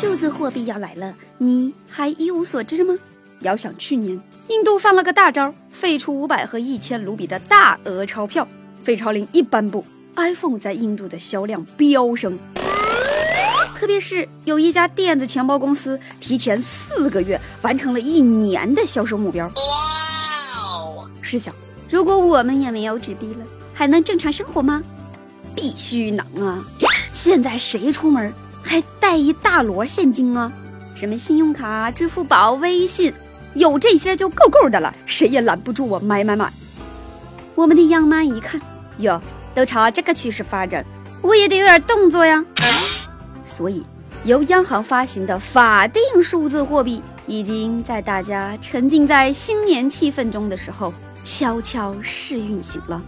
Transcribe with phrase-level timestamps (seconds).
[0.00, 2.96] 数字货币要来了，你还一无所知吗？
[3.40, 8.46] 遥想去年，印度放了个大招，废除五百和一千卢比的大额钞票，
[8.84, 9.84] 废钞令一颁布
[10.14, 12.38] ，iPhone 在印度的销量飙升。
[13.74, 19.48] 特别是有一家电子钱包公司，提前四个月完成了一年的销售目标。
[19.48, 21.10] 哇！
[21.20, 21.52] 试想，
[21.90, 24.80] 如果我们也没有纸币了，还能正常生活吗？
[25.56, 26.64] 必须能啊！
[27.12, 28.32] 现在谁出门
[28.68, 30.52] 还带一大摞现金啊？
[30.94, 33.14] 什么信用卡、支付宝、微信，
[33.54, 36.52] 有这些就够够的了，谁也拦不住我买买买。
[37.54, 38.60] 我们的央妈一看，
[38.98, 39.20] 哟，
[39.54, 40.84] 都朝这个趋势发展，
[41.22, 42.44] 我也得有点动作呀。
[43.46, 43.82] 所以，
[44.24, 50.92] 由央行发行的法定数字货币，已经在大家沉浸在新年气氛中的时候，
[51.24, 53.02] 悄悄试运行了。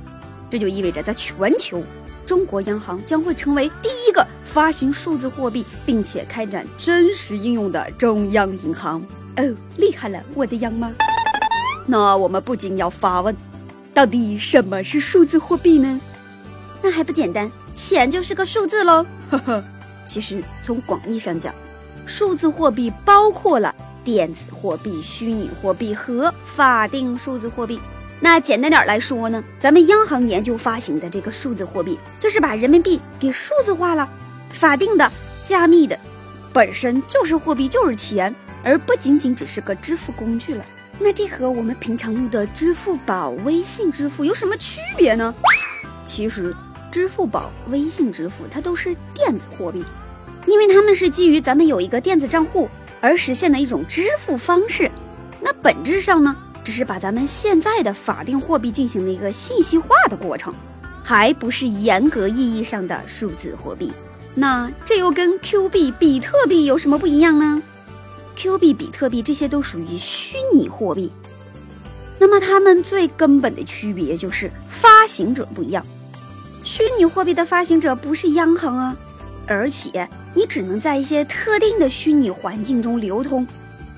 [0.48, 1.82] 这就意味着，在全球，
[2.30, 9.04] 中国央行将会成为第一个发行数字货币并且开展真实应用的中央银行。
[9.36, 10.92] 哦，厉害了，我的央妈！
[11.86, 13.36] 那我们不仅要发问，
[13.92, 16.00] 到底什么是数字货币呢？
[16.80, 19.04] 那还不简单，钱就是个数字喽。
[19.28, 19.64] 呵呵。
[20.04, 21.52] 其实从广义上讲，
[22.06, 27.80] 数字货币包括了电子货币、虚拟货币和法定数字货币。
[28.20, 34.08] 那简单点来说呢，咱们央行研究发行的这个数字货币，就是把人民币给数字化了。
[34.50, 35.10] 法定的、
[35.42, 35.98] 加密的，
[36.52, 40.64] 本身就是货币，就是钱，而不仅仅只是个支付工具了。
[40.98, 45.34] 那这和我们平常用的支付宝、微信支付有什么区别呢？
[46.04, 46.54] 其实。
[46.92, 49.84] 支付宝、微信支付，它都是电子货币，
[50.44, 52.68] 因为它们是基于咱们有一个电子账户
[53.00, 54.90] 而实现的一种支付方式。
[55.40, 60.54] 那本质上呢，只是把咱们现在的法定货币进行了一个信息化的过程，
[61.02, 63.92] 还不是严格意义上的数字货币。
[64.34, 67.62] 那这又跟 Q 币、比特币有什么不一样呢
[68.36, 71.10] ？Q 币、比特币这些都属于虚拟货币，
[72.18, 75.84] 那么它们最根本的区别就是发行者不一样。
[76.62, 78.96] 虚拟货币的发行者不是央行啊，
[79.46, 83.46] 而且你只能在一些特定的虚拟环境中流通，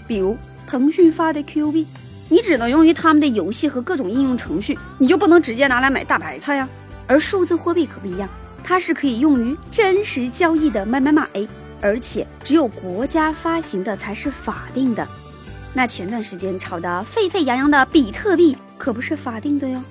[0.06, 1.87] 比如腾讯发的 Q 币，
[2.32, 6.66] 你只能用于他们的游戏和各种应用程序，你就不能直接拿来买大白菜呀。
[7.06, 8.26] 而数字货币可不一样，
[8.65, 11.28] 它是可以用于真实交易的买买买，
[11.82, 15.06] 而且只有国家发行的才是法定的。
[15.75, 19.82] 那前段时间炒得沸沸扬扬的比特币可不是法定的哟，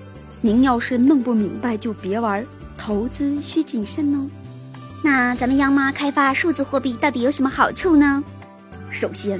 [0.41, 2.43] 您要是弄不明白就别玩。
[2.75, 4.27] 投资需谨慎哦。
[5.03, 8.23] 那咱们央妈开发数字货币到底有什么好处呢？
[8.89, 9.39] 首先，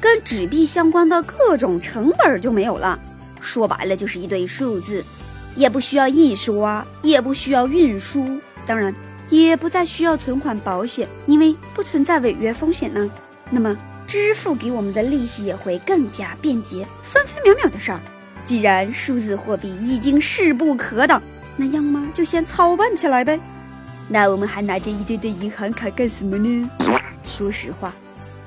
[0.00, 2.98] 跟纸币相关的各种成本就没有了，
[3.40, 5.04] 说白了就是一堆数字，
[5.54, 8.94] 也不需要印刷，也不需要运输，当然
[9.30, 13.10] 也不再需要存款保险，因为不存在违约风险呢。
[13.50, 13.76] 那么
[14.06, 18.00] 支付给我们的利息也会更加便捷，分分秒秒的事儿。
[18.44, 21.20] 既然数字货币已经势不可挡。
[21.56, 23.40] 那央妈就先操办起来呗。
[24.08, 26.70] 那我们还拿着一堆的银行卡干什么呢？
[27.24, 27.96] 说实话，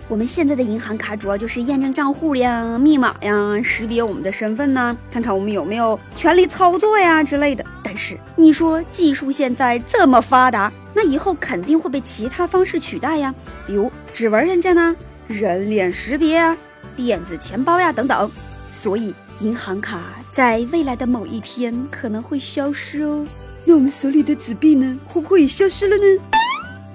[0.09, 7.63] 我们现在的银行卡主要就是验证账户呀、密码呀、识别我们的身份呢，看看我们有没有权利操作呀之类的。
[7.83, 13.33] 但是你说技术现在这么发达，那以后肯定会被其他方式取代呀，
[13.67, 14.95] 比如指纹认证啊、
[15.27, 16.57] 人脸识别啊、
[16.95, 18.29] 电子钱包呀等等。
[18.73, 19.13] 所以。
[19.41, 23.25] 银行卡在未来的某一天可能会消失哦，
[23.63, 24.99] 那我们手里的纸币呢？
[25.07, 26.03] 会不会也消失了呢？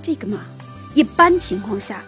[0.03, 0.41] 这个嘛，
[0.92, 2.04] 一般情况下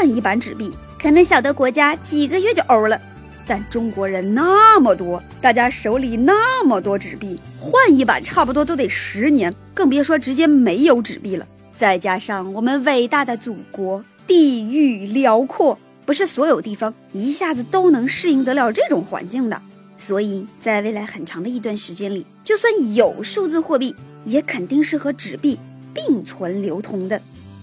[0.00, 2.98] 换一版纸币，可能小的国家几个月就欧了。
[3.46, 11.46] 但中国人那么多，大家手里那么多纸币，换一版差不多都得十年，更别说直接没有纸币了。
[11.76, 19.60] 再加上我们伟大的祖国地域辽阔，不是所有地方一下子都能适应得了这种环境的。
[19.98, 23.94] 所以在未来很长的一段时间里，就算有数字货币，
[24.24, 25.60] 也肯定是和纸币
[25.92, 27.20] 并存流通的。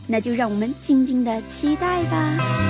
[0.08, 2.67] 那就让我们静静的期待吧。